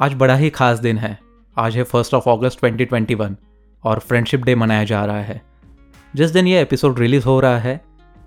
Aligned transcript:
आज 0.00 0.14
बड़ा 0.14 0.36
ही 0.36 0.50
खास 0.50 0.78
दिन 0.78 0.98
है। 0.98 1.18
आज 1.58 1.76
है 1.76 1.82
फ़र्स्ट 1.82 2.14
ऑफ़ 2.14 2.28
अगस्त 2.28 2.60
2021 2.60 3.36
और 3.84 3.98
फ्रेंडशिप 3.98 4.40
डे 4.40 4.54
मनाया 4.54 4.84
जा 4.84 5.04
रहा 5.04 5.20
है। 5.20 5.42
जिस 6.16 6.30
दिन 6.30 6.46
ये 6.46 6.62
एपिसोड 6.62 6.98
रिलीज़ 6.98 7.24
हो 7.24 7.40
रहा 7.40 7.58
है, 7.58 7.80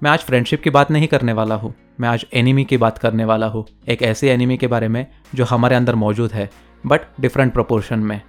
मैं 0.04 0.12
आज 0.12 0.20
फ्रेंडशिप 0.20 0.64
की 0.64 0.70
बात 0.70 0.92
नहीं 0.92 1.08
करने 1.08 1.34
वाला 1.34 1.56
हूँ। 1.56 1.74
मैं 2.00 2.10
आज 2.10 2.26
एनिमी 2.34 2.64
की 2.64 2.78
बात 2.78 2.98
करने 2.98 3.26
वाला 3.26 3.48
हूँ। 3.48 3.66
एक 3.88 4.02
ऐसे 4.02 4.32
एनिमी 4.32 4.58
के 4.58 4.68
बारे 4.68 4.88
में 4.88 5.08
जो 5.36 5.46
हमारे 5.46 5.76
अंदर 5.76 5.96
मौजूद 5.96 6.32
है 6.32 6.50
बट 6.86 7.02
डिफरेंट 7.22 7.54
प्रोपोर्शन 7.54 8.00
में। 8.00 8.22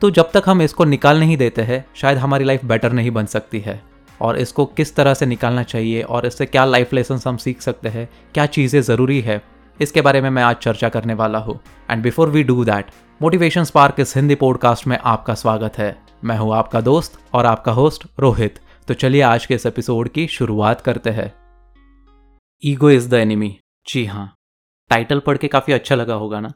तो 0.00 0.10
जब 0.10 0.30
तक 0.30 0.42
हम 0.46 0.62
इसको 0.62 0.84
निकाल 0.84 1.20
नहीं 1.20 1.36
देते 1.36 1.62
हैं, 1.62 1.84
शायद 1.94 2.18
हमारी 2.18 2.44
लाइफ 2.44 2.64
बेटर 2.64 2.92
नहीं 2.92 3.10
बन 3.10 3.26
सकती 3.26 3.60
है। 3.60 3.82
और 4.20 4.38
इसको 4.38 4.66
किस 4.66 4.96
तरह 4.96 5.14
से 5.14 5.26
निकालना 5.26 5.62
चाहिए 5.62 6.02
और 6.02 6.26
इससे 6.26 6.46
क्या 6.46 6.64
लाइफ 6.64 6.92
लेसन 6.92 7.20
हम 7.26 7.36
सीख 7.36 7.60
सकते 7.60 7.88
हैं, 7.88 8.08
क्या 8.34 8.46
चीज़ें 8.46 8.82
ज़रूरी 8.82 9.20
है 9.20 9.53
इसके 9.80 10.00
बारे 10.00 10.20
में 10.20 10.30
मैं 10.30 10.42
आज 10.42 10.56
चर्चा 10.56 10.88
करने 10.88 11.14
वाला 11.14 11.38
हूँ। 11.38 11.60
And 11.90 12.02
before 12.02 12.28
we 12.28 12.42
do 12.42 12.64
that 12.64 12.86
motivation 13.22 13.64
spark 13.64 13.96
is 13.98 14.16
Hindi 14.16 14.34
podcast 14.34 14.86
में 14.86 14.98
आपका 15.04 15.34
स्वागत 15.34 15.78
है। 15.78 16.02
मैं 16.24 16.38
हूँ 16.38 16.54
आपका 16.54 16.80
दोस्त 16.80 17.20
और 17.32 17.46
आपका 17.46 17.72
होस्ट 17.72 18.06
रोहित। 18.18 18.60
तो 18.88 18.94
चलिए 18.94 19.22
आज 19.22 19.46
के 19.46 19.54
इस 19.54 19.66
एपिसोड 19.66 20.08
की 20.08 20.26
शुरुआत 20.26 20.80
करते 20.80 21.10
हैं। 21.10 21.34
ईगो 22.64 22.90
इज़ 22.90 23.08
द 23.08 23.14
एनिमी 23.14 23.58
जी 23.88 24.06
हाँ। 24.06 24.34
टाइटल 24.90 25.18
पढ़ 25.18 25.36
के 25.36 25.48
काफ़ी 25.48 25.72
अच्छा 25.72 25.94
लगा 25.94 26.14
होगा 26.14 26.40
ना? 26.40 26.52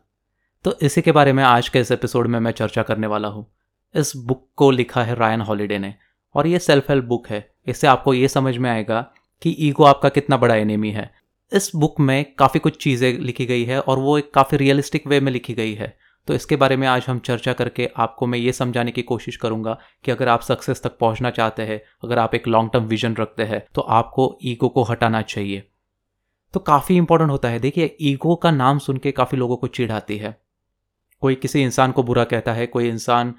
तो 0.65 0.79
इसी 0.83 1.03
के 1.03 1.13
बारे 1.13 1.33
में 1.33 1.45
आज 1.45 1.69
के 1.69 1.81
इस 1.81 1.93
एपिसोड 1.93 2.27
में 2.27 2.41
मैं 2.41 2.53
चर्चा 2.53 2.83
करने 2.83 3.07
वाला 3.07 3.29
हूँ। 3.29 3.47
इस 3.95 4.13
बुक 4.17 4.49
को 4.57 4.71
लिखा 4.71 5.03
है 5.03 5.15
रायन 5.15 5.41
हॉलीडे 5.41 5.79
ने। 5.79 5.95
और 6.35 6.47
ये 6.47 6.59
सेल्फ 6.59 6.91
हेल्प 6.91 7.05
बुक 7.05 7.29
है। 7.29 7.51
इससे 7.67 7.87
आपको 7.87 8.15
ये 8.15 8.29
समझ 8.29 8.57
में 8.57 8.71
आएगा 8.71 9.11
कि 9.43 9.51
ईगो 9.51 9.85
आपका 9.85 10.09
कितना 10.09 10.37
बड़ा 10.37 10.55
एनिमी 10.55 10.91
है। 10.91 11.18
इस 11.53 11.71
बुक 11.77 12.01
में 12.01 12.35
काफ़ी 12.39 12.61
कुछ 12.61 12.77
चीज़ें 12.77 13.13
लिखी 13.13 13.47
गई 13.47 13.65
है 13.65 13.81
और 13.81 13.99
वो 13.99 14.17
एक 14.19 14.31
काफ़ी 14.35 14.57
रियलिस्टिक 14.57 15.07
वे 15.07 15.21
में 15.21 15.31
लिखी 15.33 15.55
गई 15.55 15.75
है। 15.75 15.97
तो 16.29 16.35
इसके 16.35 16.57
बारे 16.57 16.77
में 16.77 16.87
आज 16.89 17.05
हम 17.09 17.19
चर्चा 17.19 17.53
करके 17.53 17.89
आपको 17.97 18.27
मैं 18.27 18.39
ये 18.39 18.53
समझाने 18.53 18.91
की 18.91 19.03
कोशिश 19.03 19.37
करूँगा 19.37 19.77
कि 20.05 20.11
अगर 20.11 20.29
आप 20.29 20.41
सक्सेस 20.41 20.83
तक 20.83 20.99
पहुँचना 20.99 21.31
चाहते 21.31 21.63
हैं, 21.63 21.81
अगर 22.05 22.19
आप 22.19 22.35
एक 22.35 22.49
लॉन्ग 22.49 22.71
टर्म 22.73 22.85
विजन 22.85 23.15
रखते 23.15 23.43
हैं 23.43 23.63
तो 23.75 23.81
आपको 23.81 24.39
ईगो 24.45 24.69
को 24.69 24.83
हटाना 24.83 25.23
चाहिए। 25.23 25.63
तो 26.55 26.61
काफ़ी 26.61 26.97
इंपॉर्टेंट 26.97 27.31
होता 27.31 27.49
है। 27.49 27.59
देखिए 27.59 27.97
ईगो 28.01 28.35
का 28.35 28.51
नाम 28.51 28.79
सुन 28.79 28.97
के 28.97 29.13
काफ़ी 29.13 29.39
लोगों 29.39 29.57
को 29.57 29.67
चिढ़ 29.69 29.93
आती 29.93 30.17
है। 30.17 30.37
कोई 31.23 31.35
किसी 31.35 31.63
इंसान 31.63 31.93
को 31.93 32.03
बुरा 32.03 32.25
कहता 32.25 32.53
है, 32.53 32.67
कोई 32.67 32.89
इंसान 32.89 33.35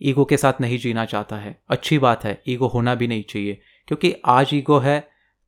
ईगो 0.00 0.24
के 0.24 0.36
साथ 0.36 0.60
नहीं 0.60 0.78
जीना 0.78 1.04
चाहता 1.04 1.36
है। 1.36 1.58
अच्छी 1.68 1.98
बात 1.98 2.24
है 2.24 2.40
ईगो 2.48 2.66
होना 2.66 2.94
भी 2.94 3.08
नहीं 3.08 3.22
चाहिए, 3.24 3.60
क्योंकि 3.88 4.14
आज 4.26 4.54
ईगो 4.54 4.78
है 4.78 4.98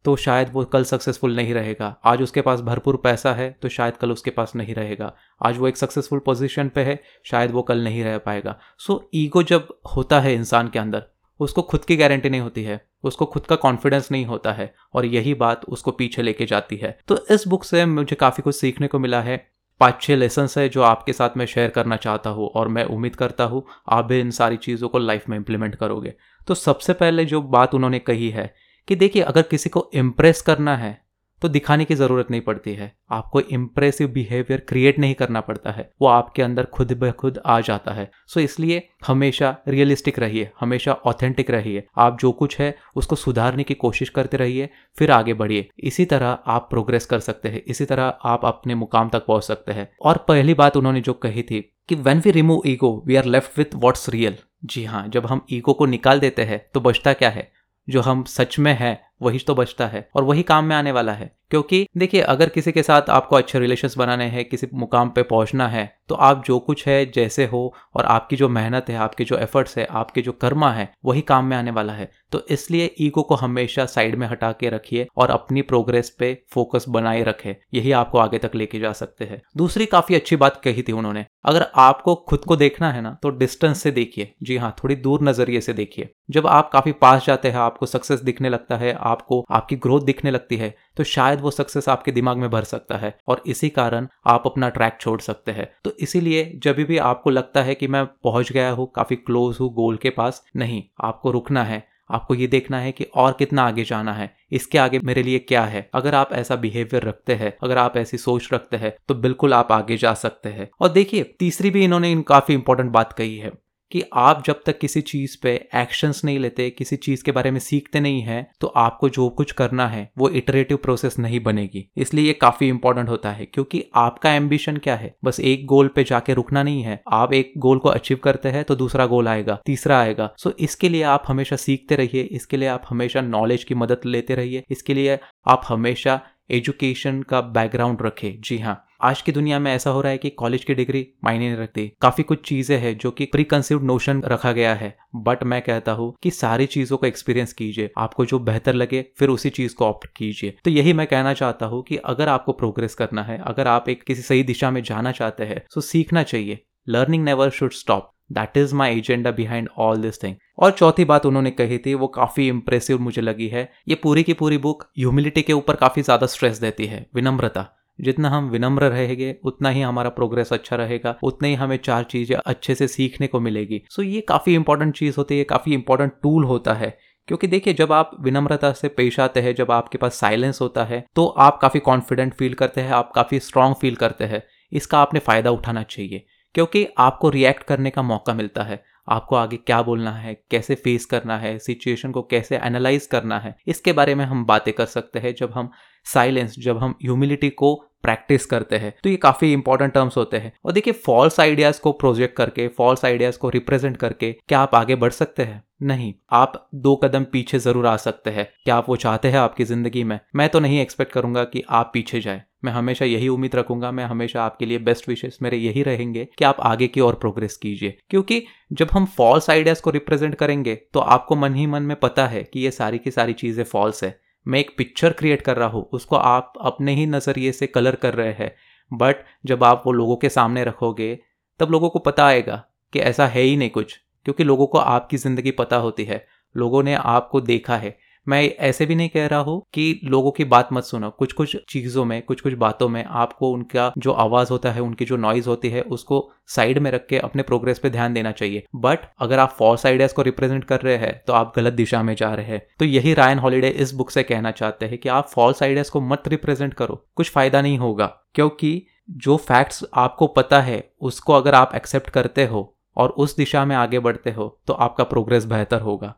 तो 0.07 0.15
शायद 0.17 0.51
वो 0.53 0.65
कल 0.65 0.85
सक्सेसफुल 0.85 1.35
नहीं 1.37 1.55
रहेगा। 1.55 1.95
आज 2.05 2.23
उसके 2.23 2.41
पास 2.41 2.61
भरपूर 2.61 2.97
पैसा 3.05 3.33
है 3.35 3.51
तो 3.63 3.69
शायद 3.69 3.97
कल 3.97 4.13
उसके 4.13 4.31
पास 4.31 4.53
नहीं 4.57 4.75
रहेगा। 4.75 5.13
आज 5.41 5.59
वो 5.59 5.69
एक 5.69 5.77
सक्सेसफुल 5.77 6.19
पोजीशन 6.27 6.69
पे 6.69 6.81
है 6.81 6.99
शायद 7.27 7.51
वो 7.51 7.63
कल 7.63 7.83
नहीं 7.85 8.05
रह 8.05 8.19
पाएगा। 8.19 8.59
सो 8.79 8.93
so, 8.93 9.01
ईगो 9.15 9.43
जब 9.43 9.69
होता 9.97 10.21
है 10.21 10.35
इंसान 10.35 10.69
के 10.69 10.79
अंदर 10.79 11.03
उसको 11.41 11.63
खुद 11.63 11.85
की 11.85 11.97
गारंटी 11.97 12.31
नहीं 12.31 12.41
होती 12.41 12.63
है 12.65 12.81
उसको 13.05 13.25
खुद 13.25 13.47
का 13.47 13.57
कॉन्फिडेंस 13.57 14.11
नहीं 14.13 14.27
होता 14.27 14.53
है 14.53 14.73
और 14.95 15.07
यही 15.07 15.35
बात 15.35 15.65
उसको 15.69 15.91
पीछे 15.93 16.23
लेके 16.23 16.47
जाती 16.47 16.77
है। 16.77 16.97
तो 17.09 17.19
इस 17.31 17.47
बुक 17.49 17.65
से 17.65 17.85
मुझे 17.87 18.17
काफ़ी 18.17 18.43
कुछ 18.43 18.57
सीखने 18.57 18.87
को 18.87 18.99
मिला 18.99 19.21
है। 19.21 19.37
पाँच 19.81 20.01
छः 20.03 20.17
लेसन्स 20.17 20.57
है 20.59 20.69
जो 20.69 20.83
आपके 20.83 21.13
साथ 21.13 21.37
मैं 21.37 21.47
शेयर 21.47 21.71
करना 21.71 21.97
चाहता 21.97 22.31
हूँ 22.31 22.49
और 22.49 22.69
मैं 22.69 22.85
उम्मीद 22.87 23.17
करता 23.17 23.45
हूँ 23.45 23.65
आप 23.89 24.05
भी 24.05 24.21
इन 24.21 24.31
सारी 24.31 24.57
चीज़ों 24.59 24.89
को 24.89 24.99
लाइफ 24.99 25.29
में 25.29 25.37
इम्प्लीमेंट 25.37 25.75
करोगे। 25.75 26.15
तो 26.49 26.55
सबसे 26.55 26.93
पहले 26.93 27.25
जो 27.25 27.43
बात 27.43 27.75
उन्होंने 27.75 27.99
कही 27.99 28.31
है 28.31 28.47
कि 28.89 28.97
देखिए, 28.97 29.23
अगर 29.23 29.43
किसी 29.43 29.71
को 29.71 29.91
इम्प्रेस 29.95 30.43
करना 30.43 30.77
है 30.77 31.05
तो 31.43 31.49
दिखाने 31.49 31.85
की 31.85 31.95
ज़रूरत 31.95 32.31
नहीं 32.31 32.41
पड़ती 32.41 32.73
है। 32.75 32.91
आपको 33.11 33.41
इम्प्रेसिव 33.41 34.09
बिहेवियर 34.09 34.61
क्रिएट 34.61 34.99
नहीं 34.99 35.15
करना 35.15 35.41
पड़ता 35.41 35.71
है। 35.71 35.89
वो 36.03 36.09
आपके 36.09 36.43
अंदर 36.43 36.65
खुद 36.67 36.93
ब 36.93 37.11
खुद 37.13 37.41
आ 37.47 37.59
जाता 37.61 37.93
है। 37.93 38.11
सो 38.27 38.41
इसलिए 38.41 38.83
हमेशा 39.07 39.55
रियलिस्टिक 39.69 40.19
रहिए, 40.19 40.51
हमेशा 40.61 40.93
ऑथेंटिक 40.93 41.51
रहिए। 41.51 41.85
आप 41.99 42.19
जो 42.21 42.33
कुछ 42.33 42.59
है, 42.59 42.75
उसको 42.97 43.17
सुधारने 43.17 43.63
की 43.63 43.75
कोशिश 43.75 44.09
करते 44.09 44.37
रहिए, 44.37 44.69
फिर 44.97 45.11
आगे 45.11 45.35
बढ़िए। 45.35 45.69
इसी 45.81 46.05
तरह 46.05 46.39
आप 46.47 46.69
प्रोग्रेस 46.71 47.07
कर 47.07 47.21
सकते 47.21 47.49
हैं, 47.49 47.63
इसी 47.67 47.85
तरह 47.85 48.19
आप 48.25 48.45
अपने 48.45 48.75
मुकाम 48.75 49.09
तक 49.09 49.27
पहुँच 49.27 49.45
सकते 49.45 49.73
हैं। 49.73 49.89
और 50.03 50.25
पहली 50.29 50.55
बात 50.55 50.77
उन्होंने 50.77 51.01
जो 51.01 51.13
कही 51.13 51.43
थी 51.43 51.61
कि 51.89 51.95
when 51.97 52.21
we 52.21 52.31
remove 52.31 52.63
ego 52.67 53.03
we 53.07 53.17
are 53.17 53.25
left 53.27 53.59
with 53.59 53.75
what's 53.75 54.09
real 54.09 54.37
जी 54.65 54.85
हाँ 54.85 55.07
जब 55.09 55.27
हम 55.27 55.45
ईगो 55.53 55.73
को 55.73 55.87
निकाल 55.87 56.21
देते 56.21 56.43
हैं 56.43 56.61
तो 56.75 56.81
बचता 56.81 57.13
क्या 57.13 57.31
है? 57.31 57.51
जो 57.89 58.01
हम 58.01 58.25
सच 58.25 58.59
में 58.59 58.75
है 58.75 59.06
वही 59.21 59.39
तो 59.39 59.55
बचता 59.55 59.87
है 59.87 60.09
और 60.15 60.25
वही 60.25 60.43
काम 60.43 60.65
में 60.65 60.77
आने 60.77 60.93
वाला 60.93 61.13
है। 61.13 61.35
क्योंकि 61.51 61.87
देखिए, 61.97 62.21
अगर 62.21 62.49
किसी 62.49 62.73
के 62.73 62.83
साथ 62.83 63.11
आपको 63.11 63.37
अच्छे 63.37 63.59
रिलेशंस 63.59 63.97
बनाने 63.99 64.25
हैं, 64.25 64.45
किसी 64.45 64.67
मुकाम 64.75 65.09
पे 65.09 65.23
पहुँचना 65.23 65.69
है 65.69 65.95
तो 66.09 66.15
आप 66.15 66.43
जो 66.47 66.59
कुछ 66.59 66.87
है, 66.87 67.05
जैसे 67.07 67.45
हो 67.47 67.75
और 67.95 68.05
आपकी 68.05 68.37
जो 68.37 68.49
मेहनत 68.49 68.89
है, 68.89 68.97
आपके 68.97 69.25
जो 69.25 69.37
एफर्ट्स 69.37 69.77
है, 69.79 69.87
आपके 69.87 70.23
जो 70.23 70.33
कर्मा 70.33 70.71
है, 70.71 70.89
वही 71.05 71.21
काम 71.21 71.45
में 71.45 71.57
आने 71.57 71.71
वाला 71.71 71.93
है। 71.93 72.11
तो 72.33 72.41
इसलिए 72.51 72.95
ईगो 73.01 73.23
को 73.23 73.35
हमेशा 73.35 73.87
साइड 73.87 74.15
में 74.15 74.27
हटा 74.27 74.51
के 74.53 74.69
रखिए 74.71 75.07
और 75.17 75.31
अपनी 75.31 75.63
प्रोग्रेस 75.63 76.11
पे 76.11 76.33
फोकस 76.53 76.85
बनाए 76.89 77.23
रखे। 77.23 77.57
यही 77.75 77.93
आपको 77.93 78.19
आगे 78.19 78.39
तक 78.39 78.55
लेके 78.55 78.81
जा 78.81 78.93
सकते 78.93 79.25
हैं। 79.25 79.41
दूसरी 79.57 79.87
काफ़ी 79.87 80.15
अच्छी 80.15 80.37
बात 80.37 80.61
कही 80.65 80.83
थी 80.83 80.93
उन्होंने, 80.93 81.25
अगर 81.45 81.67
आपको 81.77 82.15
खुद 82.29 82.45
को 82.45 82.57
देखना 82.57 82.93
है 82.93 83.01
ना 83.01 83.17
तो 83.23 83.31
डिस्टेंस 83.31 83.83
से 83.83 83.91
देखिए। 83.91 84.33
जी 84.43 84.57
हाँ 84.57 84.75
थोड़ी 84.85 84.97
दूर 84.97 85.23
नज़रिए 85.23 85.61
से 85.61 85.73
देखिए। 85.73 86.09
जब 86.31 86.47
आप 86.47 86.71
काफ़ी 86.73 86.93
पास 86.93 87.27
जाते 87.27 87.49
हैं, 87.49 87.59
आपको 87.59 87.87
सक्सेस 87.87 88.21
दिखने 88.21 88.49
लगता 88.49 88.77
है 88.77 88.93
आपको 89.07 89.45
आपकी 89.51 89.77
ग्रोथ 89.79 90.01
दिखने 90.03 90.31
लगती 90.31 90.57
है 90.57 90.75
तो 90.97 91.05
शायद 91.07 91.41
वो 91.41 91.51
सक्सेस 91.51 91.89
आपके 91.89 92.13
दिमाग 92.13 92.37
में 92.37 92.49
भर 92.51 92.65
सकता 92.65 92.97
है 92.97 93.17
और 93.29 93.43
इसी 93.47 93.69
कारण 93.71 94.07
आप 94.27 94.47
अपना 94.47 94.69
ट्रैक 94.69 94.99
छोड़ 95.01 95.21
सकते 95.21 95.53
हैं। 95.53 95.69
तो 95.85 95.93
इसीलिए 96.01 96.45
जब 96.57 96.77
भी 96.79 96.99
आपको 97.01 97.31
लगता 97.31 97.63
है 97.63 97.75
कि 97.75 97.89
मैं 97.89 98.05
पहुँच 98.07 98.53
गया 98.53 98.71
हूँ, 98.71 98.91
काफ़ी 98.95 99.17
क्लोज 99.17 99.59
हूँ 99.61 99.73
गोल 99.75 99.97
के 99.97 100.11
पास, 100.11 100.43
नहीं, 100.57 100.83
आपको 101.01 101.31
रुकना 101.31 101.65
है, 101.65 101.83
आपको 102.11 102.35
ये 102.35 102.47
देखना 102.47 102.79
है 102.79 102.91
कि 102.93 103.05
और 103.05 103.33
कितना 103.39 103.63
आगे 103.63 103.85
जाना 103.85 104.13
है, 104.13 104.31
इसके 104.53 104.79
आगे 104.79 104.99
मेरे 105.01 105.23
लिए 105.23 105.39
क्या 105.39 105.63
है। 105.65 105.89
अगर 105.95 106.15
आप 106.15 106.33
ऐसा 106.33 106.57
बिहेवियर 106.57 107.03
रखते 107.03 107.35
हैं, 107.35 107.53
अगर 107.63 107.79
आप 107.79 107.97
ऐसी 107.97 108.19
सोच 108.19 108.49
रखते 108.53 108.77
हैं 108.77 108.95
तो 109.09 109.15
बिल्कुल 109.17 109.55
आप 109.55 109.73
आगे 109.73 109.97
जा 109.97 110.15
सकते 110.15 110.49
हैं। 110.49 110.69
और 110.81 110.89
देखिए, 110.89 111.23
तीसरी 111.39 111.71
भी 111.71 111.85
इन्होंने 111.85 112.13
इन 112.13 112.23
काफ़ी 112.25 112.55
इंपॉर्टेंट 112.55 112.91
बात 112.93 113.13
कही 113.13 113.37
है। 113.39 113.53
कि 113.93 114.03
आप 114.15 114.43
जब 114.47 114.61
तक 114.67 114.79
किसी 114.79 115.01
चीज़ 115.03 115.37
पे 115.43 115.51
एक्शंस 115.75 116.21
नहीं 116.25 116.39
लेते, 116.39 116.69
किसी 116.71 116.97
चीज़ 116.99 117.23
के 117.25 117.33
बारे 117.33 117.51
में 117.51 117.59
सीखते 117.61 118.01
नहीं 118.01 118.21
हैं 118.23 118.47
तो 118.61 118.67
आपको 118.67 119.09
जो 119.09 119.29
कुछ 119.31 119.53
करना 119.53 119.87
है, 119.89 120.11
वो 120.19 120.29
इटरेटिव 120.31 120.77
प्रोसेस 120.77 121.19
नहीं 121.19 121.41
बनेगी। 121.43 121.85
इसलिए 121.97 122.27
ये 122.27 122.33
काफ़ी 122.33 122.69
इंपॉर्टेंट 122.69 123.09
होता 123.09 123.31
है, 123.31 123.47
क्योंकि 123.47 123.85
आपका 123.97 124.33
एम्बिशन 124.33 124.77
क्या 124.77 124.97
है? 124.97 125.15
बस 125.25 125.41
एक 125.41 125.67
गोल 125.67 125.89
पे 125.89 126.05
जाके 126.05 126.35
रुकना 126.35 126.63
नहीं 126.63 126.83
है। 126.83 127.01
आप 127.13 127.33
एक 127.33 127.53
गोल 127.59 127.79
को 127.79 127.89
अचीव 127.89 128.21
करते 128.25 128.49
हैं 128.49 128.65
तो 128.65 128.77
दूसरा 128.77 129.07
गोल 129.07 129.29
आएगा, 129.29 129.59
तीसरा 129.67 129.99
आएगा। 129.99 130.31
सो 130.39 130.53
इसके 130.61 130.89
लिए 130.89 131.03
आप 131.05 131.25
हमेशा 131.29 131.57
सीखते 131.57 131.97
रहिए, 131.97 132.23
इसके 132.23 132.57
लिए 132.57 132.69
आप 132.69 132.83
हमेशा 132.91 133.21
नॉलेज 133.21 133.65
की 133.65 133.75
मदद 133.75 134.01
लेते 134.07 134.35
रहिए, 134.35 134.65
इसके 134.71 134.95
लिए 134.95 135.19
आप 135.47 135.63
हमेशा 135.69 136.21
एजुकेशन 136.51 137.23
का 137.23 137.41
बैकग्राउंड 137.41 138.03
रखें। 138.03 138.41
जी 138.41 138.59
हाँ। 138.59 138.83
आज 139.01 139.21
की 139.23 139.33
दुनिया 139.33 139.59
में 139.59 139.71
ऐसा 139.73 139.91
हो 139.91 140.01
रहा 140.01 140.11
है 140.13 140.19
कि 140.19 140.31
कॉलेज 140.31 140.65
की 140.65 140.75
डिग्री 140.75 141.07
मायने 141.25 141.49
नहीं 141.49 141.59
रखती। 141.59 141.87
काफ़ी 142.01 142.25
कुछ 142.25 142.47
चीज़ें 142.49 142.77
हैं 142.79 142.97
जो 142.99 143.11
कि 143.11 143.25
प्री 143.25 143.45
कंसीव 143.45 143.83
नोशन 143.83 144.23
रखा 144.23 144.53
गया 144.53 144.75
है। 144.75 144.97
बट 145.17 145.43
मैं 145.45 145.61
कहता 145.63 145.93
हूँ 145.93 146.15
कि 146.23 146.31
सारी 146.31 146.67
चीज़ों 146.67 146.97
को 146.97 147.07
एक्सपीरियंस 147.07 147.53
कीजिए। 147.53 147.91
आपको 147.99 148.25
जो 148.25 148.39
बेहतर 148.39 148.75
लगे, 148.75 149.05
फिर 149.19 149.29
उसी 149.29 149.51
चीज़ 149.51 149.75
को 149.75 149.85
ऑप्ट 149.85 150.09
कीजिए। 150.17 150.57
तो 150.65 150.71
यही 150.71 150.93
मैं 150.93 151.07
कहना 151.07 151.35
चाहता 151.35 151.67
हूँ 151.67 151.83
कि 151.83 151.97
अगर 151.97 152.29
आपको 152.29 152.53
प्रोग्रेस 152.53 152.95
करना 152.95 153.23
है, 153.23 153.39
अगर 153.39 153.69
आप 153.69 153.89
एक 153.89 154.03
किसी 154.03 154.23
सही 154.23 154.43
दिशा 154.43 154.71
में 154.71 154.83
जाना 154.83 155.13
चाहते 155.13 155.45
हैं 155.45 155.63
तो 155.75 155.81
सीखना 155.83 156.23
चाहिए। 156.23 156.59
Learning 156.89 157.25
never 157.25 157.51
should 157.51 157.73
stop 157.73 158.13
that 158.33 158.57
is 158.57 158.75
my 158.75 158.99
agenda 158.99 159.31
behind 159.31 159.69
all 159.79 160.03
this 160.03 160.23
thing 160.23 160.35
और 160.59 160.71
चौथी 160.71 161.05
बात 161.05 161.27
उन्होंने 161.27 161.51
कही 161.51 161.79
थी, 161.79 161.95
वो 161.95 162.07
काफ़ी 162.09 162.49
इंप्रेसिव 162.49 162.99
मुझे 162.99 163.23
लगी 163.23 163.49
है। 163.49 163.71
ये 163.89 163.95
पूरी 163.95 164.23
की 164.23 164.33
पूरी 164.33 164.59
बुक 164.59 164.85
ह्यूमिलिटी 164.99 165.43
के 165.43 165.53
ऊपर 165.53 165.77
काफ़ी 165.77 166.03
ज़्यादा 166.03 166.27
स्ट्रेस 166.27 166.59
देती 166.59 166.87
है, 166.87 167.07
विनम्रता। 167.15 167.73
जितना 167.99 168.29
हम 168.29 168.49
विनम्र 168.51 168.85
रहेंगे, 168.85 169.35
उतना 169.45 169.69
ही 169.69 169.81
हमारा 169.81 170.11
प्रोग्रेस 170.11 170.53
अच्छा 170.53 170.77
रहेगा, 170.77 171.17
उतना 171.23 171.49
ही 171.49 171.55
हमें 171.55 171.77
चार 171.77 172.05
चीज़ें 172.05 172.37
अच्छे 172.37 172.75
से 172.75 172.89
सीखने 172.89 173.27
को 173.27 173.41
मिलेगी। 173.41 173.83
सो 173.91 174.03
so, 174.03 174.09
ये 174.09 174.21
काफ़ी 174.21 174.55
इंपॉर्टेंट 174.55 174.95
चीज़ 174.97 175.17
होती 175.19 175.39
है 175.39 175.45
काफ़ी 175.45 175.75
इंपॉर्टेंट 175.75 176.13
टूल 176.23 176.45
होता 176.45 176.75
है। 176.75 176.97
क्योंकि 177.29 177.47
देखिए, 177.47 177.75
जब 177.75 177.93
आप 177.93 178.11
विनम्रता 178.21 178.73
से 178.73 178.89
पेश 178.89 179.19
आते 179.21 179.41
हैं, 179.41 179.55
जब 179.55 179.71
आपके 179.71 179.99
पास 179.99 180.15
साइलेंस 180.15 180.61
होता 180.61 180.85
है 180.85 181.05
तो 181.17 181.27
आप 181.27 181.59
काफ़ी 181.59 181.81
कॉन्फिडेंट 181.81 182.35
फील 182.35 182.55
करते 182.55 182.81
हैं, 182.81 182.91
आप 182.91 183.13
काफ़ी 183.15 183.41
स्ट्रांग 183.41 183.75
फील 183.75 183.97
करते 183.97 184.25
हैं। 184.25 184.43
इसका 184.73 184.99
आपने 184.99 185.21
फ़ायदा 185.21 185.51
उठाना 185.51 185.83
चाहिए, 185.85 186.25
क्योंकि 186.55 186.87
आपको 186.99 187.29
रिएक्ट 187.31 187.63
करने 187.63 187.91
का 187.91 188.03
मौका 188.03 188.35
मिलता 188.35 188.63
है। 188.63 188.83
आपको 189.09 189.37
आगे 189.37 189.57
क्या 189.57 189.81
बोलना 189.83 190.13
है, 190.13 190.35
कैसे 190.51 190.75
फेस 190.75 191.05
करना 191.05 191.37
है 191.39 191.59
सिचुएशन 191.59 192.13
को 192.13 192.23
कैसे 192.23 192.57
एनालाइज 192.59 193.07
करना 193.07 193.39
है, 193.39 193.55
इसके 193.67 193.93
बारे 193.93 194.15
में 194.15 194.25
हम 194.25 194.45
बातें 194.45 194.73
कर 194.75 194.87
सकते 194.87 195.19
हैं। 195.19 195.35
जब 195.35 195.53
हम 195.53 195.71
साइलेंस 196.07 196.55
जब 196.59 196.79
हम 196.79 196.95
ह्यूमिलिटी 197.03 197.51
को 197.51 197.75
प्रैक्टिस 198.07 198.47
करते 198.47 198.77
हैं 198.77 198.93
तो 199.05 199.11
ये 199.11 199.17
काफ़ी 199.19 199.53
इंपॉर्टेंट 199.53 199.93
टर्म्स 199.93 200.17
होते 200.17 200.37
हैं। 200.37 200.53
और 200.65 200.73
देखिए 200.73 200.93
फॉल्स 201.07 201.41
आइडियाज़ 201.41 201.81
को 201.81 201.93
प्रोजेक्ट 201.95 202.37
करके 202.37 202.69
फॉल्स 202.71 203.05
आइडियाज़ 203.05 203.39
को 203.39 203.49
रिप्रेजेंट 203.51 203.97
करके, 203.97 204.33
क्या 204.33 204.61
आप 204.61 204.75
आगे 204.75 204.95
बढ़ 204.97 205.13
सकते 205.13 205.43
हैं? 205.43 205.63
नहीं। 205.83 206.13
आप 206.33 206.69
दो 206.75 206.95
कदम 206.97 207.25
पीछे 207.25 207.59
ज़रूर 207.59 207.87
आ 207.87 207.97
सकते 207.99 208.31
हैं। 208.31 208.47
क्या 208.65 208.77
आप 208.77 208.89
वो 208.89 208.97
चाहते 208.97 209.29
हैं 209.29 209.39
आपकी 209.39 209.65
ज़िंदगी 209.65 210.05
में? 210.05 210.19
मैं 210.37 210.49
तो 210.49 210.61
नहीं 210.61 210.81
एक्सपेक्ट 210.81 211.13
करूँगा 211.13 211.45
कि 211.45 211.63
आप 211.71 211.91
पीछे 211.95 212.21
जाए। 212.21 212.43
मैं 212.65 212.73
हमेशा 212.73 213.05
यही 213.05 213.29
उम्मीद 213.29 213.57
रखूँगा, 213.57 213.91
मैं 213.93 214.05
हमेशा 214.05 214.45
आपके 214.45 214.67
लिए 214.67 214.79
बेस्ट 214.81 215.09
विशेष 215.09 215.37
मेरे 215.43 215.57
यही 215.57 215.83
रहेंगे 215.83 216.27
कि 216.39 216.45
आप 216.45 216.61
आगे 216.61 216.87
की 216.89 217.01
ओर 217.01 217.15
प्रोग्रेस 217.15 217.57
कीजिए। 217.57 217.97
क्योंकि 218.11 218.43
जब 218.73 218.89
हम 218.93 219.07
फॉल्स 219.17 219.51
आइडियाज़ 219.51 219.83
को 219.83 219.91
रिप्रेजेंट 219.91 220.35
करेंगे 220.35 220.75
तो 220.95 221.01
आपको 221.01 221.37
मन 221.37 221.55
ही 221.55 221.67
मन 221.67 221.83
में 221.83 221.97
पता 221.97 222.27
है 222.27 222.43
कि 222.45 222.61
ये 222.61 222.71
सारी 222.71 222.99
की 222.99 223.11
सारी 223.11 223.33
चीज़ें 223.35 223.65
फॉल्स 223.65 224.03
है। 224.05 224.19
मैं 224.47 224.59
एक 224.59 224.75
पिक्चर 224.79 225.13
क्रिएट 225.13 225.43
कर 225.43 225.57
रहा 225.57 225.69
हूँ, 225.69 225.89
उसको 225.93 226.17
आप 226.17 226.53
अपने 226.61 226.95
ही 226.95 227.07
नज़रिए 227.07 227.53
से 227.53 227.67
कलर 227.67 227.95
कर 227.95 228.15
रहे 228.15 228.33
हैं। 228.33 228.55
बट 228.93 229.25
जब 229.47 229.65
आप 229.65 229.83
वो 229.87 229.93
लोगों 229.93 230.17
के 230.17 230.29
सामने 230.29 230.65
रखोगे, 230.65 231.19
तब 231.61 231.71
लोगों 231.71 231.89
को 231.89 231.99
पता 231.99 232.27
आएगा 232.27 232.65
कि 232.93 232.99
ऐसा 232.99 233.27
है 233.27 233.43
ही 233.43 233.57
नहीं 233.57 233.71
कुछ, 233.71 233.99
क्योंकि 234.27 234.45
लोगों 234.45 234.67
को 234.67 234.79
आपकी 234.79 235.17
ज़िंदगी 235.17 235.51
पता 235.51 235.77
होती 235.77 236.05
है, 236.05 236.27
लोगों 236.55 236.83
ने 236.83 236.95
आपको 236.95 237.41
देखा 237.41 237.77
है। 237.77 237.97
मैं 238.27 238.43
ऐसे 238.61 238.87
भी 238.87 238.95
नहीं 238.95 239.09
कह 239.09 239.27
रहा 239.27 239.41
हूँ 239.41 239.61
कि 239.75 240.01
लोगों 240.05 240.31
की 240.31 240.45
बात 240.47 240.69
मत 240.73 240.85
सुनो। 240.85 241.11
कुछ 241.11 241.33
कुछ 241.33 241.57
चीज़ों 241.69 242.05
में 242.05 242.21
कुछ 242.23 242.41
कुछ 242.41 242.53
बातों 242.55 242.89
में 242.89 243.05
आपको 243.05 243.51
उनका 243.51 243.93
जो 243.99 244.13
आवाज़ 244.13 244.51
होता 244.51 244.71
है, 244.71 244.81
उनकी 244.81 245.05
जो 245.05 245.17
नॉइज़ 245.17 245.49
होती 245.49 245.69
है, 245.69 245.83
उसको 245.83 246.29
साइड 246.49 246.79
में 246.79 246.91
रख 246.91 247.07
के 247.07 247.19
अपने 247.19 247.43
प्रोग्रेस 247.43 247.79
पे 247.79 247.91
ध्यान 247.91 248.15
देना 248.15 248.33
चाहिए। 248.33 248.65
बट 248.77 249.07
अगर 249.19 249.39
आप 249.39 249.55
फॉल्स 249.59 249.87
आइडियाज़ 249.87 250.15
को 250.15 250.23
रिप्रेजेंट 250.23 250.65
कर 250.65 250.81
रहे 250.81 250.97
हैं 250.97 251.23
तो 251.27 251.33
आप 251.33 251.53
गलत 251.57 251.73
दिशा 251.73 252.03
में 252.03 252.15
जा 252.15 252.35
रहे 252.35 252.47
हैं। 252.47 252.67
तो 252.79 252.85
यही 252.85 253.15
रायन 253.15 253.39
हॉलीडे 253.39 253.69
इस 253.69 253.93
बुक 253.95 254.11
से 254.11 254.23
कहना 254.23 254.51
चाहते 254.53 254.87
हैं 254.87 254.99
कि 254.99 255.09
आप 255.11 255.29
फॉल्स 255.29 255.63
आइडियाज़ 255.63 255.91
को 255.91 256.01
मत 256.03 256.29
रिप्रेजेंट 256.29 256.75
करो। 256.75 257.05
कुछ 257.17 257.31
फ़ायदा 257.31 257.63
नहीं 257.63 257.79
होगा, 257.79 258.07
क्योंकि 258.35 258.87
जो 259.11 259.37
फैक्ट्स 259.39 259.85
आपको 259.95 260.27
पता 260.29 260.61
है, 260.61 260.83
उसको 261.01 261.33
अगर 261.33 261.55
आप 261.55 261.75
एक्सेप्ट 261.75 262.11
करते 262.11 262.47
हो 262.47 262.73
और 262.97 263.11
उस 263.11 263.37
दिशा 263.37 263.65
में 263.65 263.75
आगे 263.77 263.99
बढ़ते 264.01 264.31
हो 264.31 264.49
तो 264.67 264.73
आपका 264.75 265.05
प्रोग्रेस 265.05 265.45
बेहतर 265.47 265.81
होगा। 265.81 266.15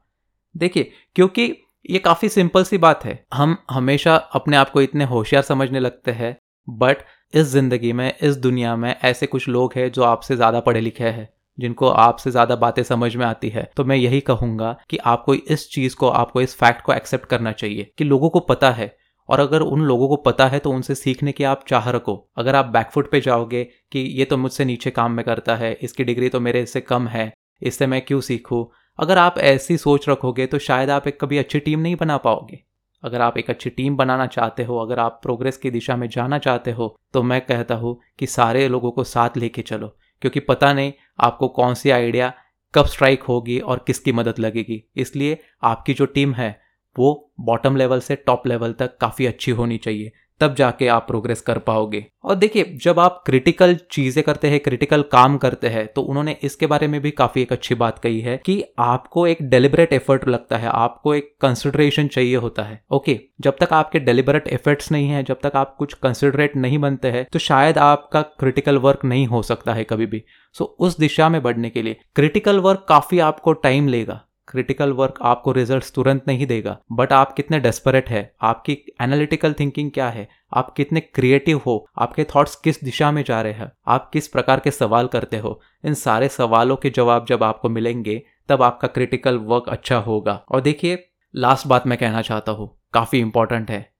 देखिए, 0.54 0.90
क्योंकि 1.16 1.54
ये 1.84 1.98
काफ़ी 1.98 2.28
सिंपल 2.28 2.64
सी 2.64 2.78
बात 2.78 3.04
है। 3.04 3.24
हम 3.34 3.56
हमेशा 3.70 4.14
अपने 4.14 4.56
आप 4.56 4.70
को 4.70 4.80
इतने 4.82 5.04
होशियार 5.06 5.42
समझने 5.44 5.80
लगते 5.80 6.10
हैं 6.12 6.36
बट 6.68 6.96
इस 7.34 7.46
ज़िंदगी 7.46 7.92
में, 7.92 8.12
इस 8.18 8.36
दुनिया 8.36 8.74
में 8.76 8.94
ऐसे 8.94 9.26
कुछ 9.26 9.48
लोग 9.48 9.72
हैं 9.76 9.90
जो 9.92 10.02
आपसे 10.04 10.36
ज़्यादा 10.36 10.60
पढ़े 10.60 10.80
लिखे 10.80 11.04
हैं, 11.04 11.28
जिनको 11.58 11.88
आपसे 11.88 12.30
ज़्यादा 12.30 12.56
बातें 12.56 12.82
समझ 12.84 13.14
में 13.16 13.24
आती 13.26 13.48
है। 13.48 13.68
तो 13.76 13.84
मैं 13.84 13.96
यही 13.96 14.20
कहूँगा 14.22 14.76
कि 14.90 14.96
आपको 14.96 15.34
इस 15.34 15.68
चीज़ 15.70 15.96
को, 15.96 16.08
आपको 16.08 16.40
इस 16.40 16.56
फैक्ट 16.56 16.82
को 16.82 16.92
एक्सेप्ट 16.92 17.26
करना 17.26 17.52
चाहिए 17.52 17.90
कि 17.98 18.04
लोगों 18.04 18.30
को 18.30 18.40
पता 18.42 18.70
है। 18.70 18.96
और 19.28 19.40
अगर 19.40 19.60
उन 19.60 19.80
लोगों 19.82 20.08
को 20.08 20.16
पता 20.16 20.46
है 20.46 20.58
तो 20.58 20.70
उनसे 20.70 20.94
सीखने 20.94 21.32
की 21.32 21.44
आप 21.44 21.64
चाह 21.68 21.90
रखो। 21.90 22.14
अगर 22.38 22.56
आप 22.56 22.66
बैकफुट 22.66 23.10
पे 23.10 23.20
जाओगे 23.20 23.64
कि 23.92 24.00
ये 24.18 24.24
तो 24.24 24.36
मुझसे 24.36 24.64
नीचे 24.64 24.90
काम 24.90 25.12
में 25.12 25.24
करता 25.24 25.56
है, 25.56 25.72
इसकी 25.72 26.04
डिग्री 26.04 26.28
तो 26.28 26.40
मेरे 26.40 26.64
से 26.66 26.80
कम 26.82 27.08
है, 27.08 27.32
इससे 27.62 27.86
मैं 27.86 28.00
क्यों 28.02 28.20
सीखूँ? 28.22 28.64
अगर 28.98 29.18
आप 29.18 29.38
ऐसी 29.38 29.76
सोच 29.78 30.08
रखोगे 30.08 30.46
तो 30.46 30.58
शायद 30.60 30.90
आप 30.90 31.06
एक 31.08 31.20
कभी 31.20 31.38
अच्छी 31.38 31.58
टीम 31.60 31.80
नहीं 31.80 31.96
बना 31.96 32.16
पाओगे। 32.18 32.58
अगर 33.02 33.20
आप 33.20 33.36
एक 33.38 33.50
अच्छी 33.50 33.70
टीम 33.70 33.96
बनाना 33.96 34.26
चाहते 34.26 34.64
हो, 34.64 34.78
अगर 34.78 34.98
आप 34.98 35.20
प्रोग्रेस 35.22 35.56
की 35.56 35.70
दिशा 35.70 35.96
में 35.96 36.08
जाना 36.08 36.38
चाहते 36.38 36.70
हो 36.70 36.94
तो 37.12 37.22
मैं 37.22 37.40
कहता 37.40 37.74
हूँ 37.74 37.96
कि 38.18 38.26
सारे 38.26 38.66
लोगों 38.68 38.90
को 38.90 39.04
साथ 39.04 39.36
लेके 39.36 39.62
चलो, 39.62 39.88
क्योंकि 40.22 40.40
पता 40.40 40.72
नहीं 40.72 40.92
आपको 41.20 41.48
कौन 41.50 41.74
सी 41.74 41.90
आइडिया 41.90 42.32
कब 42.74 42.86
स्ट्राइक 42.86 43.22
होगी 43.22 43.58
और 43.60 43.84
किसकी 43.86 44.12
मदद 44.12 44.38
लगेगी। 44.38 44.82
इसलिए 44.96 45.38
आपकी 45.64 45.94
जो 45.94 46.06
टीम 46.06 46.32
है, 46.34 46.50
वो 46.96 47.32
बॉटम 47.40 47.76
लेवल 47.76 48.00
से 48.00 48.16
टॉप 48.16 48.46
लेवल 48.46 48.72
तक 48.72 48.96
काफ़ी 49.00 49.26
अच्छी 49.26 49.50
होनी 49.52 49.76
चाहिए। 49.78 50.12
तब 50.40 50.54
जाके 50.54 50.88
आप 50.88 51.06
प्रोग्रेस 51.06 51.40
कर 51.40 51.58
पाओगे। 51.60 52.04
और 52.24 52.34
देखिए 52.34 52.64
जब 52.82 52.98
आप 53.00 53.22
क्रिटिकल 53.26 53.74
चीज़ें 53.92 54.22
करते 54.24 54.48
हैं 54.48 54.60
क्रिटिकल 54.60 55.02
काम 55.12 55.36
करते 55.38 55.68
हैं 55.68 55.86
तो 55.86 56.02
उन्होंने 56.02 56.36
इसके 56.42 56.66
बारे 56.66 56.88
में 56.88 57.00
भी 57.00 57.10
काफ़ी 57.12 57.42
एक 57.42 57.52
अच्छी 57.52 57.74
बात 57.74 57.98
कही 57.98 58.20
है 58.20 58.36
कि 58.46 58.62
आपको 58.80 59.26
एक 59.26 59.42
डेलिबरेट 59.42 59.92
एफर्ट 59.92 60.28
लगता 60.28 60.56
है 60.56 60.68
आपको 60.68 61.14
एक 61.14 61.34
कंसिडरेशन 61.40 62.08
चाहिए 62.08 62.36
होता 62.36 62.62
है। 62.62 62.80
ओके 62.90 63.18
जब 63.40 63.56
तक 63.60 63.72
आपके 63.72 63.98
डेलिबरेट 64.00 64.48
एफर्ट्स 64.48 64.92
नहीं 64.92 65.08
है 65.08 65.22
जब 65.24 65.40
तक 65.42 65.56
आप 65.56 65.74
कुछ 65.78 65.94
कंसिडरेट 65.94 66.56
नहीं 66.56 66.78
बनते 66.78 67.10
हैं 67.10 67.26
तो 67.32 67.38
शायद 67.40 67.78
आपका 67.80 68.22
क्रिटिकल 68.22 68.78
वर्क 68.78 69.04
नहीं 69.04 69.26
हो 69.26 69.42
सकता 69.44 69.74
है 69.74 69.84
कभी 69.84 70.06
भी। 70.06 70.24
सो 70.54 70.64
so, 70.64 70.70
उस 70.78 70.98
दिशा 70.98 71.28
में 71.28 71.42
बढ़ने 71.42 71.70
के 71.70 71.82
लिए 71.82 71.96
क्रिटिकल 72.16 72.58
वर्क 72.60 72.86
काफ़ी 72.88 73.18
आपको 73.20 73.52
टाइम 73.54 73.88
लेगा। 73.88 74.20
क्रिटिकल 74.48 74.92
वर्क 74.92 75.14
आपको 75.22 75.52
रिजल्ट्स 75.52 75.92
तुरंत 75.92 76.24
नहीं 76.28 76.46
देगा। 76.46 76.78
बट 76.92 77.12
आप 77.12 77.32
कितने 77.32 77.60
डेस्परेट 77.60 78.08
है? 78.10 78.34
आपकी 78.42 78.78
एनालिटिकल 79.00 79.52
थिंकिंग 79.52 79.90
क्या 79.90 80.08
है? 80.08 80.28
आप 80.54 80.72
कितने 80.74 81.00
क्रिएटिव 81.00 81.60
हो? 81.66 81.88
आपके 81.98 82.24
थॉट्स 82.24 82.56
किस 82.56 82.84
दिशा 82.84 83.10
में 83.12 83.22
जा 83.24 83.42
रहे 83.42 83.52
हैं? 83.52 83.72
आप 83.86 84.10
किस 84.12 84.28
प्रकार 84.28 84.60
के 84.60 84.70
सवाल 84.70 85.06
करते 85.06 85.38
हो? 85.38 85.60
इन 85.84 85.94
सारे 85.94 86.28
सवालों 86.28 86.76
के 86.76 86.90
जवाब 86.90 87.26
जब 87.26 87.42
आपको 87.42 87.68
मिलेंगे, 87.68 88.22
तब 88.48 88.62
आपका 88.62 88.88
क्रिटिकल 88.88 89.36
वर्क 89.36 89.68
अच्छा 89.68 89.98
होगा। 89.98 90.32
और 90.48 90.60
देखिए 90.60 91.08
लास्ट 91.34 91.66
बात 91.66 91.86
मैं 91.86 91.98
कहना 91.98 92.22
चाहता 92.22 92.52
हूँ। 92.52 92.80
काफ़ी 92.92 93.18
इंपॉर्टेंट 93.18 93.70
है। 93.70 93.92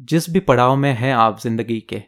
जिस 0.00 0.30
भी 0.30 0.40
पड़ाव 0.40 0.76
में 0.76 0.92
हैं 0.92 1.14
आप 1.14 1.40
ज़िंदगी 1.40 1.80
के, 1.80 2.02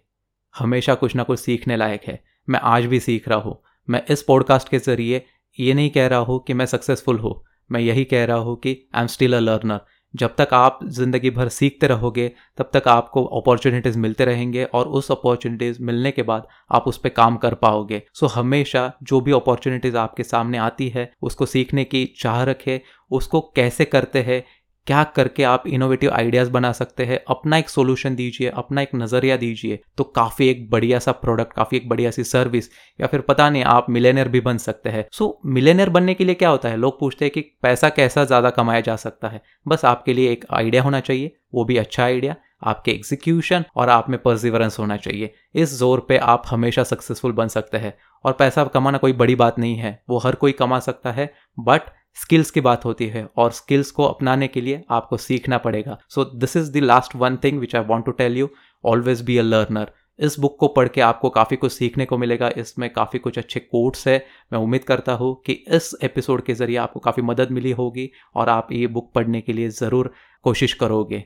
हमेशा 0.59 0.95
कुछ 0.95 1.17
ना 1.17 1.23
कुछ 1.23 1.41
सीखने 1.41 1.77
लायक 1.77 2.03
है। 2.05 2.23
मैं 2.49 2.61
आज 2.63 2.87
भी 2.87 3.01
सीख 3.01 3.29
रहा 3.29 3.39
हूँ। 3.39 3.63
मैं 3.91 4.03
इस 4.11 4.23
पॉडकास्ट 4.23 4.69
के 4.69 4.79
ज़रिए 4.79 5.25
ये 5.61 5.75
नहीं 5.75 5.91
कह 5.91 6.07
रहा 6.07 6.19
हूँ 6.19 6.45
कि 6.45 6.55
मैं 6.55 6.67
सक्सेसफुल 6.67 7.19
हूँ। 7.19 7.45
मैं 7.73 7.81
यही 7.81 8.05
कह 8.05 8.25
रहा 8.25 8.37
हूँ 8.37 8.57
कि 8.57 8.89
I 8.95 9.01
am 9.01 9.07
still 9.07 9.37
a 9.37 9.41
learner 9.41 9.81
जब 10.15 10.35
तक 10.39 10.49
आप 10.53 10.79
ज़िंदगी 10.85 11.31
भर 11.31 11.49
सीखते 11.49 11.87
रहोगे 11.87 12.33
तब 12.57 12.71
तक 12.73 12.89
आपको 12.89 13.25
अपॉर्चुनिटीज़ 13.25 13.99
मिलते 13.99 14.25
रहेंगे 14.25 14.65
और 14.65 14.89
उस 14.89 15.11
अपॉर्चुनिटीज़ 15.13 15.83
मिलने 15.83 16.11
के 16.11 16.23
बाद 16.23 16.47
आप 16.73 16.85
उस 16.87 16.99
पर 16.99 17.09
काम 17.09 17.37
कर 17.37 17.55
पाओगे. 17.55 18.03
सो 18.15 18.27
so, 18.27 18.33
हमेशा 18.35 18.93
जो 19.03 19.21
भी 19.21 19.33
अपॉर्चुनिटीज़ 19.33 19.97
आपके 19.97 20.23
सामने 20.23 20.59
आती 20.59 20.89
है 20.89 21.13
उसको 21.23 21.47
सीखने 21.47 21.85
की 21.85 22.05
चाह 22.21 22.43
रखे 22.43 22.81
उसको 23.11 23.41
कैसे 23.41 23.85
करते 23.85 24.23
हैं 24.23 24.45
क्या 24.89 25.03
करके 25.17 25.43
आप 25.45 25.67
इनोवेटिव 25.69 26.11
आइडियाज़ 26.11 26.51
बना 26.51 26.71
सकते 26.73 27.05
हैं? 27.05 27.19
अपना 27.29 27.57
एक 27.59 27.69
सोल्यूशन 27.69 28.15
दीजिए, 28.15 28.49
अपना 28.51 28.83
एक 28.83 28.95
नज़रिया 28.95 29.37
दीजिए 29.37 29.79
तो 29.99 30.05
काफ़ी 30.07 30.49
एक 30.49 30.69
बढ़िया 30.71 30.99
सा 30.99 31.13
प्रोडक्ट 31.15 31.53
काफ़ी 31.53 31.77
एक 31.77 31.89
बढ़िया 31.89 32.11
सी 32.11 32.25
सर्विस 32.25 32.71
या 32.99 33.07
फिर 33.07 33.21
पता 33.21 33.49
नहीं, 33.51 33.65
आप 33.65 33.91
मिलेनियर 33.91 34.29
भी 34.29 34.41
बन 34.41 34.59
सकते 34.59 34.91
हैं। 34.91 35.07
सो 35.13 35.41
मिलेनियर 35.47 35.91
बनने 35.91 36.15
के 36.15 36.25
लिए 36.25 36.35
क्या 36.35 36.49
होता 36.49 36.69
है? 36.69 36.77
लोग 36.77 36.99
पूछते 37.01 37.25
हैं 37.25 37.33
कि 37.33 37.41
पैसा 37.63 37.89
कैसा 37.91 38.25
ज़्यादा 38.25 38.51
कमाया 38.51 38.81
जा 38.81 38.97
सकता 38.97 39.29
है। 39.29 39.43
बस 39.67 39.85
आपके 39.85 40.15
लिए 40.15 40.33
एक 40.33 40.45
आइडिया 40.53 40.83
होना 40.83 41.01
चाहिए, 41.01 41.37
वो 41.55 41.65
भी 41.65 41.77
अच्छा 41.77 42.05
आइडिया 42.05 42.37
आपके 42.63 42.91
एग्जीक्यूशन 42.91 43.65
और 43.77 43.89
आप 43.89 44.09
में 44.11 44.19
परसिवरेंस 44.19 44.79
होना 44.79 44.97
चाहिए। 44.97 45.33
इस 45.55 45.75
ज़ोर 45.75 46.05
पे 46.09 46.17
आप 46.19 46.43
हमेशा 46.47 46.83
सक्सेसफुल 46.85 47.33
बन 47.33 47.49
सकते 47.49 47.79
हैं। 47.79 47.93
और 48.25 48.33
पैसा 48.33 48.65
कमाना 48.65 48.99
कोई 48.99 49.13
बड़ी 49.15 49.35
बात 49.35 49.59
नहीं 49.59 49.77
है, 49.77 50.01
वो 50.11 50.19
हर 50.19 50.35
कोई 50.35 50.53
कमा 50.55 50.79
सकता 50.81 51.13
है 51.13 51.33
बट 51.59 51.83
स्किल्स 52.19 52.51
की 52.51 52.61
बात 52.61 52.85
होती 52.85 53.07
है 53.07 53.27
और 53.37 53.53
स्किल्स 53.53 53.91
को 53.91 54.05
अपनाने 54.05 54.49
के 54.49 54.61
लिए 54.61 54.83
आपको 54.91 55.17
सीखना 55.19 55.59
पड़ेगा। 55.59 55.99
So 56.09 56.25
this 56.27 56.57
is 56.57 56.73
the 56.73 56.83
last 56.85 57.17
one 57.17 57.37
thing 57.45 57.59
which 57.61 57.77
I 57.77 57.85
want 57.85 58.07
to 58.07 58.13
tell 58.15 58.37
you 58.37 58.49
always 58.85 59.23
be 59.23 59.39
a 59.39 59.43
learner 59.43 59.93
इस 60.19 60.39
बुक 60.39 60.57
को 60.61 60.69
पढ़ 60.69 60.89
के 60.89 61.01
आपको 61.01 61.29
काफ़ी 61.31 61.57
कुछ 61.57 61.73
सीखने 61.73 62.05
को 62.05 62.17
मिलेगा। 62.19 62.49
इसमें 62.57 62.89
काफ़ी 62.93 63.19
कुछ 63.19 63.39
अच्छे 63.39 63.61
कोट्स 63.61 64.07
है। 64.09 64.17
मैं 64.53 64.59
उम्मीद 64.61 64.85
करता 64.85 65.13
हूँ 65.13 65.35
कि 65.47 65.53
इस 65.69 65.95
एपिसोड 66.03 66.43
के 66.43 66.55
ज़रिए 66.55 66.77
आपको 66.77 67.01
काफ़ी 67.01 67.23
मदद 67.23 67.51
मिली 67.51 67.73
होगी 67.73 68.11
और 68.37 68.49
आप 68.49 68.73
ये 68.73 68.87
बुक 68.89 69.11
पढ़ने 69.15 69.41
के 69.41 69.53
लिए 69.53 69.69
ज़रूर 69.71 70.13
कोशिश 70.45 70.73
करोगे। 70.73 71.25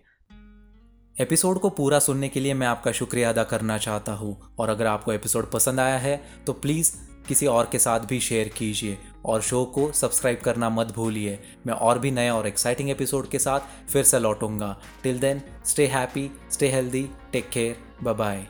एपिसोड 1.16 1.58
को 1.58 1.70
पूरा 1.70 1.98
सुनने 1.98 2.28
के 2.28 2.40
लिए 2.40 2.54
मैं 2.54 2.66
आपका 2.66 2.92
शुक्रिया 2.92 3.30
अदा 3.30 3.44
करना 3.44 3.78
चाहता 3.78 4.12
हूँ। 4.12 4.36
और 4.58 4.68
अगर 4.68 4.86
आपको 4.86 5.12
एपिसोड 5.12 5.50
पसंद 5.50 5.80
आया 5.80 5.98
है 5.98 6.20
तो 6.46 6.52
प्लीज़ 6.52 6.92
किसी 7.28 7.46
और 7.46 7.68
के 7.72 7.78
साथ 7.78 8.00
भी 8.00 8.20
शेयर 8.20 8.48
कीजिए। 8.48 8.98
और 9.24 9.42
शो 9.42 9.64
को 9.64 9.90
सब्सक्राइब 9.92 10.40
करना 10.44 10.70
मत 10.70 10.86
भूलिए। 10.86 11.38
मैं 11.66 11.74
और 11.74 11.98
भी 11.98 12.10
नए 12.10 12.28
और 12.30 12.46
एक्साइटिंग 12.46 12.90
एपिसोड 12.90 13.28
के 13.28 13.38
साथ 13.38 13.60
फिर 13.92 14.04
से 14.04 14.18
लौटूँगा। 14.18 14.76
Till 15.02 15.20
then 15.20 15.42
stay 15.66 15.86
happy 15.86 16.30
stay 16.52 16.68
healthy 16.68 17.08
take 17.32 17.48
care 17.50 17.76
bye 18.02 18.14
bye 18.14 18.46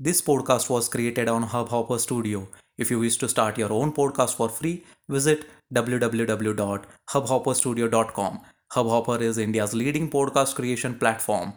this 0.00 0.20
podcast 0.20 0.70
was 0.70 0.90
created 0.90 1.28
on 1.28 1.44
Hubhopper 1.70 1.98
Studio 1.98 2.46
if 2.78 2.92
you 2.92 2.98
wish 2.98 3.20
to 3.20 3.28
start 3.28 3.58
your 3.58 3.70
own 3.70 3.90
podcast 3.90 4.36
for 4.36 4.48
free 4.48 4.82
visit 5.10 5.46
W 5.72 5.98
W 5.98 6.26
W 6.26 6.52
dot 6.52 6.86
Hubhopper 7.26 7.54
Studio 7.54 7.86
dot 7.86 8.10
com 8.10 8.38
Hubhopper 8.86 9.22
is 9.22 9.40
India's 9.40 9.74
leading 9.74 10.08
podcast 10.08 10.56
creation 10.56 10.92
platform 10.92 11.52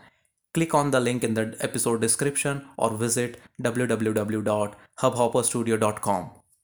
click 0.54 0.76
on 0.76 0.92
the 0.92 0.96
link 0.96 1.24
in 1.24 1.34
the 1.34 1.58
episode 1.62 2.02
description 2.02 2.62
और 2.80 2.94
visit 2.94 3.38
W 3.62 3.86
W 3.86 4.14
W 4.14 4.42
dot 4.42 4.76
Hubhopper 5.16 5.44
Studio 5.44 5.78
dot 5.78 6.00
com 6.00 6.30